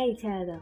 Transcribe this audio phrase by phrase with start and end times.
[0.00, 0.60] 嘿，亲爱的，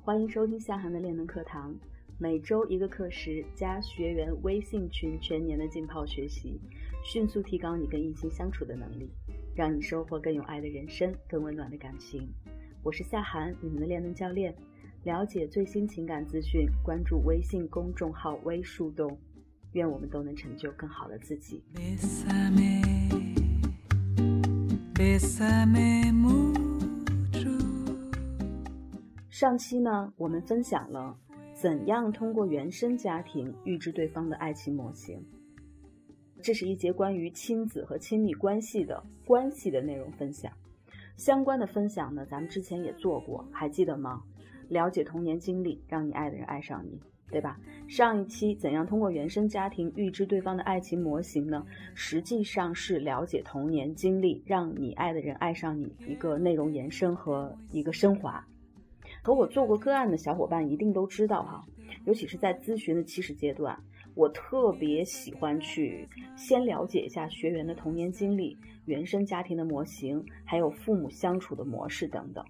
[0.00, 1.74] 欢迎收听夏涵的练能课堂，
[2.18, 6.60] 每周一个课时加学员微信群，全年的浸泡学习，
[7.02, 9.10] 迅速提高你跟异性相处的能力，
[9.56, 12.28] 让你收获更有爱的人生，更温暖的感情。
[12.84, 14.54] 我是夏涵，你们的练能教练。
[15.02, 19.18] 了解最新情感资讯，关注微信公众号“微树洞”。
[19.74, 21.60] 愿我们都能成就更好的自己。
[29.38, 31.14] 上期呢，我们分享了
[31.52, 35.22] 怎样通过原生家庭预知对方的爱情模型。
[36.40, 40.50] 这是一节关于亲子和亲密关系的关系的内容分享。
[41.18, 44.22] 相关的分享呢，咱们之前也做过，还记得吗？
[44.70, 46.98] 了解童年经历，让你爱的人爱上你，
[47.30, 47.60] 对吧？
[47.86, 51.62] 上一期怎样通过原生家庭预知对方的爱情模型呢？
[51.92, 58.42] 实际上是了解童年经历，让你爱的人爱上你一个内容延伸和一个升华。
[59.26, 61.64] 和我做过个案的小伙伴一定都知道哈，
[62.04, 63.76] 尤其是在咨询的起始阶段，
[64.14, 72.44] 我特别喜欢去先了解一下学员的童年经历、原生家庭的模型，还有父母相处的模式等等。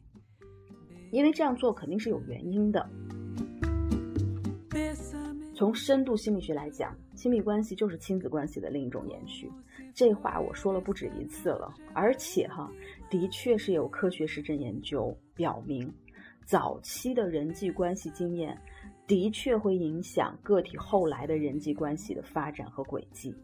[1.13, 2.87] 因为这样做肯定是有原因的。
[5.55, 9.51] 从深度心理学来讲，亲密关系就是亲子关系的另一种延续。
[9.95, 12.71] 这话我说了不止一次了，而且哈，
[13.09, 15.91] 的确是有科学实证研究表明，
[16.47, 18.59] 早期的人际关系经验
[19.07, 23.35] 的确会影响个体后来的人际关系的发展和轨迹。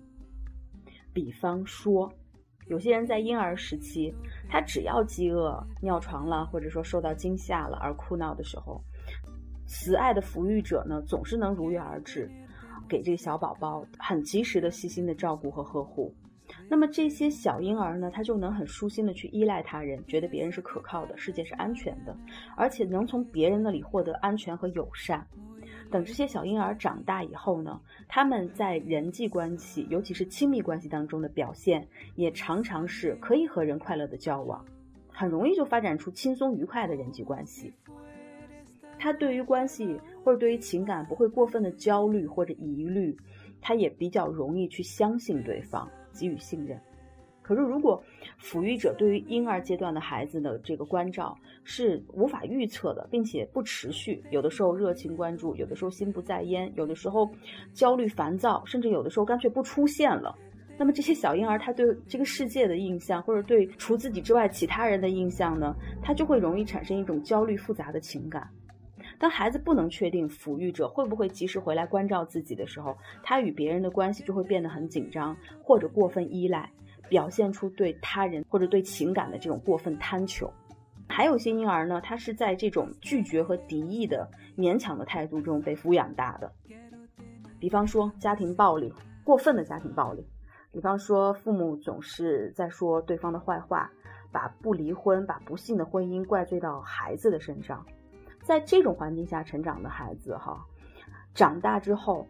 [1.12, 2.10] 比方说。
[2.68, 4.14] 有些人在婴儿时期，
[4.48, 8.80] 他只要饥饿、尿床了，或者说受到惊吓了而哭闹的时候，
[9.66, 12.30] 慈爱的抚育者呢，总是能如约而至，
[12.88, 16.14] 给这个小宝宝很及时的、细心的照顾和呵护。
[16.68, 22.16] 那么这些小婴儿呢，他就能很舒心的去依赖他人，觉得别人是可靠的，世界是安全的，
[22.56, 25.26] 而且能从别人那里获得安全和友善。
[25.90, 31.86] 等这些小婴儿长大以后呢，他们在人际关系，尤其是亲密关系当中的表现，
[32.16, 34.64] 也常常是可以和人快乐的交往，
[35.08, 37.72] 很容易就发展出轻松愉快的人际关系。
[38.98, 43.16] 他对于关系或者对于情感不会过分的焦虑或者疑虑，
[43.60, 46.80] 他也比较容易去相信对方，给予信任。
[47.42, 48.00] 可是，如果
[48.40, 57.28] 抚育者对于婴儿阶段的孩子的这个关照是无法预测的，并且不持续，有的时候热情关注，有的时候心不在焉，有的时候
[57.74, 60.38] 焦虑烦躁，甚至有的时候干脆不出现了，
[60.78, 68.48] 那么这些小婴儿他对这个世界的印象，或者对除自己之外其他人的印象呢，他就会容易产生一种焦虑复杂的情感。
[69.22, 76.68] 当孩子不能确定抚育者会不会及时回来关照自己的时候，他与别人的关系就会变得很紧张，或者过分依赖。
[77.08, 80.50] 表现出对他人或者对情感的这种过分贪求，
[81.06, 86.50] 还有些婴儿呢，他是在这种拒绝和敌意的勉强的态度中被抚养大的。
[87.60, 90.22] 比方说家庭暴力，过分的家庭暴力；
[90.72, 93.88] 比方说父母总是在说对方的坏话，
[94.32, 97.86] 把不离婚、把不幸的婚姻怪罪到孩子的身上。
[98.42, 100.64] 在这种环境下成长的孩子，哈，
[101.34, 102.26] 长大之后。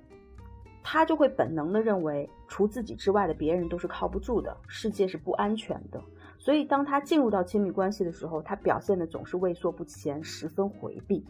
[0.85, 6.03] 他就会本能的认为，除自己之外的别人都是靠不住的，世界是不安全的。
[6.41, 11.25] 所以，当他进入到亲密关系的时候，他表现的总是畏缩不前，十分回避。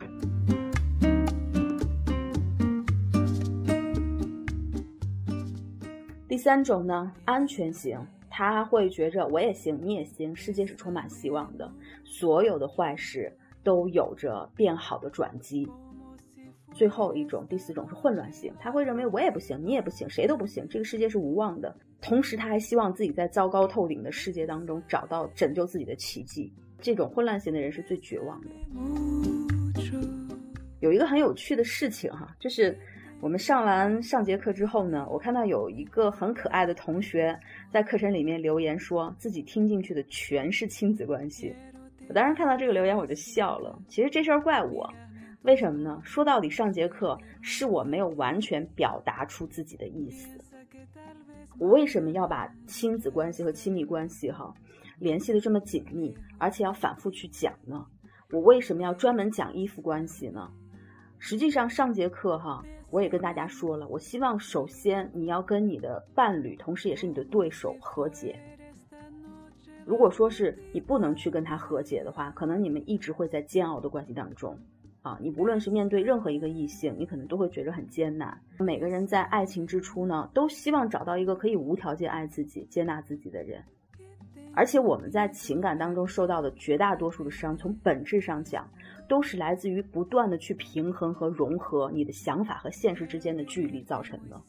[6.27, 8.01] 第三种呢，安全型，
[8.31, 11.71] 他会觉着我也行，你也行，世界是充满希望的，
[12.07, 13.31] 所有的坏事
[13.63, 15.69] 都有着变好的转机。
[16.73, 21.77] 最后一种，第四种是混乱型，他会认为我也不行，你也不行，谁都不行，这个世界是无望的。
[22.01, 26.51] 同时，他还希望自己在糟糕透顶的世界当中找到拯救自己的奇迹。
[26.81, 28.49] 这种混乱型的人是最绝望的。
[30.81, 32.77] 有一个很有趣的事情哈，就是
[33.21, 37.39] 我们上完上节课之后呢，我看到有一个很可爱的同学
[37.71, 41.55] 在课程里面留言，说自己听进去的全是亲子关系。
[42.09, 43.79] 我当时看到这个留言我就笑了。
[43.89, 44.93] 其实这事儿怪我。
[45.43, 46.01] 为什么呢？
[46.05, 50.39] 说到底，上节课是我没有完全表达出自己的意思。
[51.59, 54.55] 我为什么要把亲子关系和亲密关系哈
[54.99, 57.85] 联系的这么紧密，而且要反复去讲呢？
[58.31, 60.49] 我为什么要专门讲依附关系呢？
[61.19, 68.39] 实际上，上节课哈我也跟大家说了，我希望首先你要跟你的伴侣，同时也是你的对手和解。
[69.85, 74.57] 如果说是你不能去跟他和解的话，可能你们一直会在煎熬的关系当中。
[75.03, 78.41] 啊，你不论是面对任何一个异性，你可能都会觉得很艰难。
[78.61, 83.61] 每个人在爱情之初呢，都希望找到一个可以无条件爱自己、接纳自己的人。
[84.55, 88.69] 而且我们在情感当中受到的绝大多数的伤，从本质上讲，
[89.09, 94.41] 都是来自于不断的去平衡和融合你的想法和现实之间的距离造成的。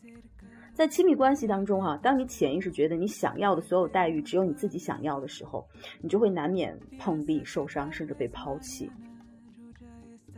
[0.73, 5.63] 在亲密关系当中啊，当你潜意识觉得你想要的所有待遇只有你自己想要的时候，
[6.01, 8.89] 你就会难免碰壁、受伤，甚至被抛弃。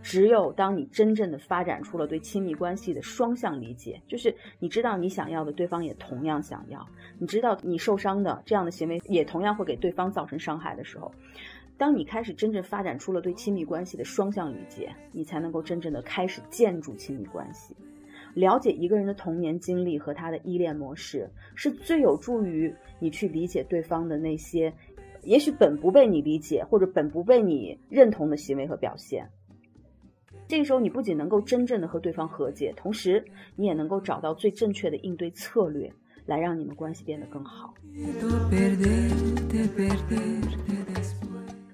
[0.04, 6.80] 只有当你真正的发展出了对亲密关系的双向理解，就是你知道你想要的，对方也同样想要；
[7.18, 11.12] 你知道你受伤的这样的行为也同样会给对方造成伤害的时候，
[11.78, 17.74] 当你开始真正发展出了对亲密关系的双向理解，你才能够真正的开始建筑亲密关系。
[18.36, 24.72] 了解一个人的童年经历和他的依恋模式，是最有助于你去理解对方的那些，
[25.24, 29.28] 也许本不被你理解或者本不被你认同的行为和表现。
[30.48, 33.24] 这个时候，你不仅能够真正的和对方和解，同时
[33.56, 35.92] 你也能够找到最正确的应对策略，
[36.26, 37.74] 来让你们关系变得更好。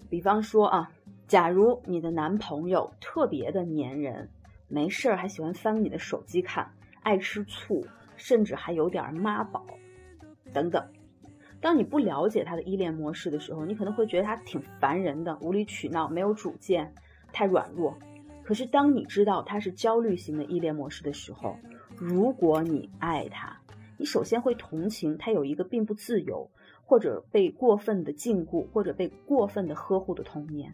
[0.10, 0.90] 比方说啊，
[1.28, 4.30] 假如你的男朋友特别的粘人，
[4.72, 6.72] 没事儿还喜欢翻你的手机看，
[7.02, 7.86] 爱吃醋，
[8.16, 9.66] 甚至还有点妈宝，
[10.54, 10.82] 等等。
[11.60, 16.94] 当你不了解他的依恋模式的时候，你可能会觉得他挺烦人的，无理取闹，没有主见，
[17.34, 17.96] 太软弱。
[18.44, 21.58] 可是，当你知道他是焦虑型的依恋模式的时候，
[21.98, 23.60] 如果你爱他，
[23.98, 26.50] 你首先会同情他有一个并不自由，
[26.86, 30.74] 或者被过分的禁锢，或者被过分的呵护的童年。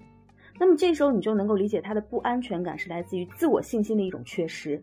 [0.59, 4.81] 那么这时候，你就能够理解他的不安全感是来自于自我信心的一种缺失。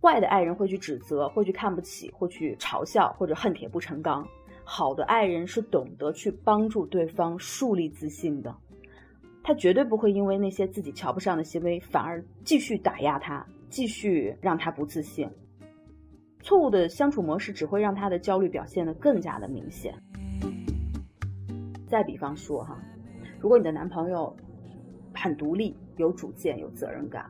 [0.00, 4.24] 坏的爱人会去指责，会去看不起，会去嘲笑，或者恨铁不成钢；
[4.64, 8.54] 好的爱人是懂得去帮助对方树立自信的。
[9.42, 15.28] 他绝对不会因为那些自己瞧不上的行为，反而继续打压他，继续让他不自信。
[16.42, 19.94] 错误的相处模式只会让他的焦虑表现得更加的明显。
[21.86, 22.80] 再比方说哈，
[23.40, 24.36] 如果你的男朋友
[25.14, 27.24] 很独立、有主见、有责任感，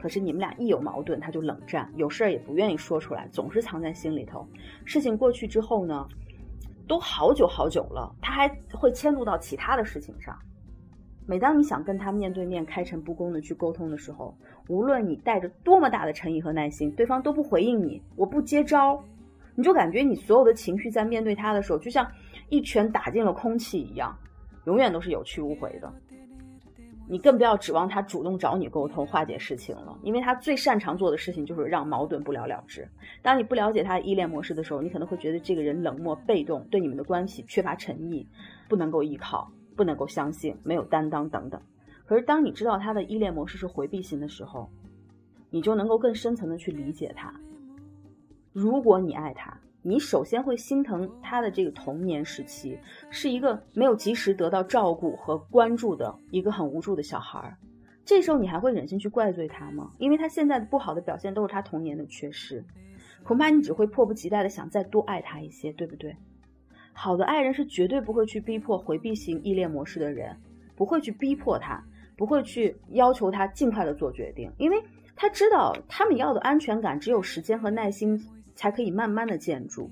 [0.00, 4.46] 可是你们俩一有矛盾他就冷战，有事儿也不愿意说出来，总是藏在心里头。
[4.84, 6.06] 事情过去之后呢，
[6.86, 10.38] 都好久好久了，他还会迁怒到其他的事情上。
[11.26, 14.34] 每当你想跟他面对面开诚布公的去沟通的时候，
[14.68, 19.02] 无论你带着多么大的诚意和耐心，对方都不回应你，我不接招，
[19.56, 22.10] 你就感觉你所有的情绪在面对他的时候，就像
[22.48, 24.16] 一拳打进了空气一样，
[24.68, 25.90] 永远都是有去无回的。
[27.08, 32.86] 你更不要指望他主动找你沟通化解事情了，因为他最擅长做的事情就是让矛盾不了了之。
[33.22, 38.28] 当你不了解他的依恋模式的时候，你可能会觉得这个人冷漠被动，对你们的关系缺乏诚意，
[38.68, 39.50] 不能够依靠。
[39.74, 41.62] 不能够相信，没有担当等等。
[42.04, 44.68] 可是当你知道他的依恋模式是回避型的时候，
[45.50, 47.32] 你就能够更深层的去理解他。
[48.52, 52.78] 如果你爱他，你首先会心疼他的这个童年时期
[53.10, 57.56] 是一个没有及时得到照顾和关注的一个很无助的小孩儿。
[58.04, 59.92] 这时候你还会忍心去怪罪他吗？
[59.98, 62.64] 因为他现在的不好的表现都是他童年的缺失，
[63.22, 66.16] 恐怕你只会迫不及待的想再多爱他一些，对不对？
[66.92, 70.36] 好的爱人是绝对不会去逼迫回避型依恋模式的人，
[70.74, 71.80] 不会去逼迫他，
[72.16, 74.82] 不会去要求他尽快的做决定，因为
[75.14, 78.18] 他知道他们要的安全感只有时间和耐心
[78.58, 79.88] 才可以慢慢的建筑。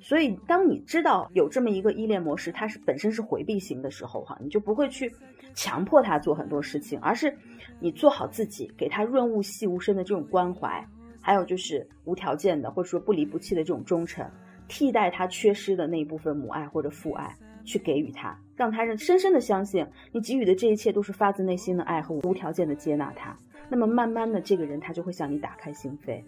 [0.00, 5.12] 所以，当你知道有这么一个依恋模式，它是本身是回避型的时候，哈，你就不会去
[5.54, 7.32] 强迫他做很多事情，而是
[7.78, 10.84] 你做好自己，给他润物细无声的这种关怀，
[11.20, 14.28] 还有就是无条件的或者说不离不弃的这种忠诚。
[14.68, 17.32] 替代他缺失的那一部分母爱或者父爱，
[17.64, 23.36] 去给予他，让他认深深的相信你给予的这一切都是发自内心的爱和无条件的接纳他。
[23.68, 26.20] 那么慢慢的，这个人他就会向你打开心扉。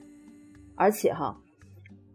[0.77, 1.37] 而且哈，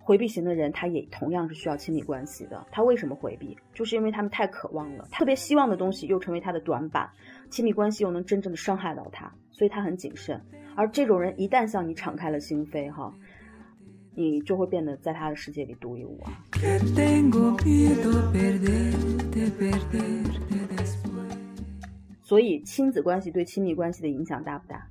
[0.03, 2.67] 回避型的人他也同样是需要亲密关系的。
[2.71, 3.57] 他为什么回避？
[3.73, 7.09] 就是因为他们太渴望了，特别希望的东西又成为他的短板，
[7.49, 10.39] 亲密关系又能真正的伤害到他，所以他很谨慎。
[10.75, 13.13] 而这种人一旦向你敞开了心扉，哈。
[14.15, 16.31] 你就会变得在他的世界里独一无二。
[22.21, 24.87] 所以，亲子关系对亲密关系的影响大不大？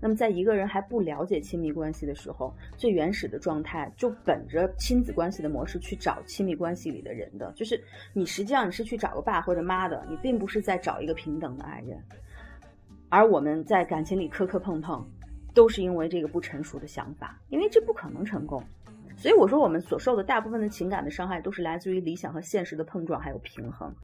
[0.00, 7.82] 那么，在一个人还不了解亲密关系的时候，最原始的状态就本着亲子关系的模式去找亲密关系里的人的，就是
[8.12, 11.98] 你实际上你是去找个爸或者妈的，你并不是在找一个平等的爱人。
[13.08, 15.06] 而我们在感情里磕磕碰碰。
[15.54, 18.60] 都是因为这个不成熟的想法，因为这不可能成功，
[19.16, 23.94] 所以我说我们所受的大部分的情感的伤害，都是来自于理想和现实的碰撞还有平衡。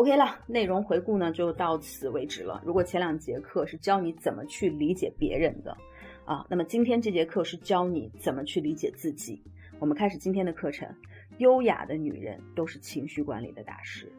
[0.00, 2.62] OK 了，内容回顾呢就到此为止了。
[2.64, 5.76] 如果前两节课是教你怎么去理解别人的。
[6.24, 6.42] 啊。
[6.48, 9.42] 那么今天这节课是教你怎么去理解自己。
[9.78, 10.88] 我们开始今天的课程。
[11.36, 14.10] 优雅的女人都是情绪管理的大师。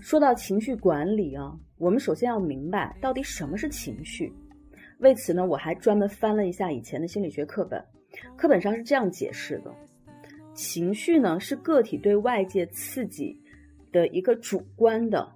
[0.00, 4.32] 说到情绪管理啊，我们首先要明白到底什么是情绪。
[5.00, 7.84] 为此呢，我还专门翻了一下以前的心理学课本，
[8.36, 9.74] 课本上是这样解释的：
[10.54, 13.38] 情绪呢是个体对外界刺激
[13.92, 15.30] 的一个主观的、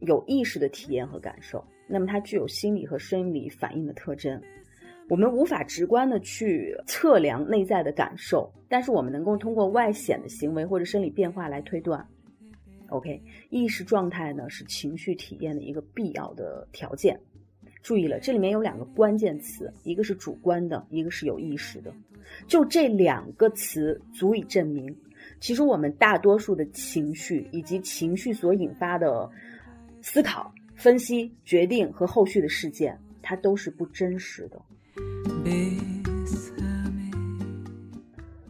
[0.00, 1.64] 有意识的体验和感受。
[1.86, 4.40] 那么它具有心理和生理反应的特征。
[5.08, 12.06] 我们无法直观的去测量内在的感受，但是我们能够通过外显的行为或者生理变化来推断。
[12.90, 13.20] OK，
[13.50, 17.20] 意识状态呢是情绪体验的一个必要的条件。
[17.82, 21.92] 注意了，这里面有两个关键词，一个是主观的，一个是有意识的。
[22.46, 24.94] 就这两个词足以证明，
[25.40, 29.28] 其实我们大多数的情绪以及情绪所引发的
[30.02, 34.60] 思考、分析、决定和后续的事件，它都是不真实的。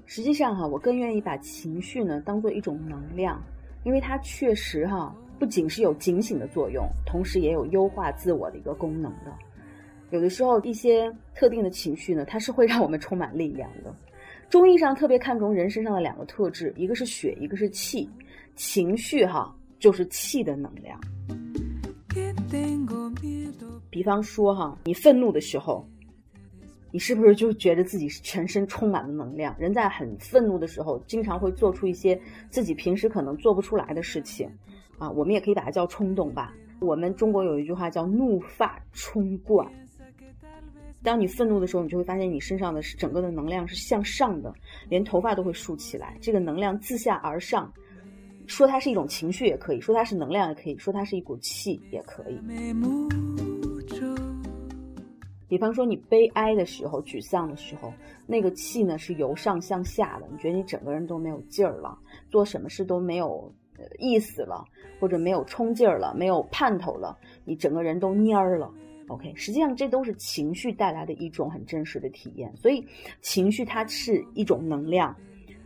[0.07, 3.41] 实际上哈，我更愿意把情绪呢当做一种能量，
[3.85, 9.35] 因为它确实哈不仅是有警醒的作用，同时也有优化自我的一个功能的。
[10.11, 13.93] 有的时候一些特定的情绪呢，它是会让我们充满力量的。
[14.51, 18.07] 中医上特别看重人身上的两个特质，一个是血，一个是气。
[18.55, 21.01] 情绪哈就是气的能量。
[23.89, 25.89] 比方说哈，你愤怒的时候。
[26.93, 29.55] 你是不是就觉得自己全身充满了能量？
[29.61, 32.21] 人在很愤怒的时候，经常会做出一些
[32.51, 34.51] 自己平时可能做不出来的事情，
[35.01, 36.55] 啊，我们也可以把它叫冲动吧。
[36.79, 39.67] 我们中国有一句话叫“怒发冲冠”。
[41.03, 44.53] 当你愤怒的时候，你就会发现你身上的整个的能量是向上的，
[44.91, 46.19] 连头发都会竖起来。
[46.21, 47.73] 这个能量自下而上，
[48.47, 52.39] 说它是一种情绪也可以说它是能量也可以说它是一股气也可以。
[55.49, 57.93] 比方说，你悲哀的时候、沮丧的时候，
[58.27, 61.99] 那个气呢是由上向下的，你觉得你整个人都没有劲儿了，
[62.31, 63.53] 做什么事都没有
[63.99, 64.65] 意思了，
[64.99, 68.71] 或者没有冲劲儿了，没有盼头了，你整个人都蔫儿了。
[69.09, 72.55] OK，实际上这都是情绪带来的一种很真实的体验。
[72.57, 72.87] 所以，
[73.21, 75.17] 情绪它是一种能量，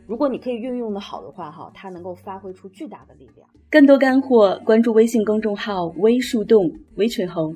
[0.06, 3.46] 如果你可以运用的好的话，哈，它能够发挥出巨大的力量。
[3.70, 7.54] 更多干货，关注微信公众号“微树洞”，微群红。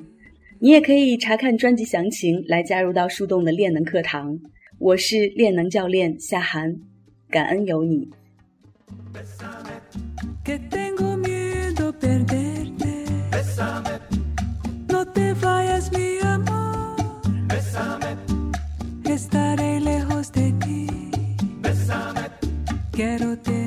[0.59, 4.37] 你也可以查看专辑详情来加入到树洞的练能课堂。
[4.77, 6.75] 我是练能教练夏涵，
[7.29, 8.09] 感恩有你。
[10.49, 13.05] que tengo miedo perderte.
[13.31, 13.99] Bésame.
[14.87, 16.95] No te vayas, mi amor.
[17.45, 18.17] Bésame.
[19.03, 20.87] Estaré lejos de ti.
[21.61, 22.23] Bésame.
[22.91, 23.58] Quiero te